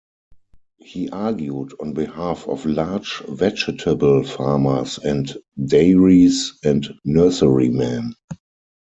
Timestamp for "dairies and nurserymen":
5.63-8.15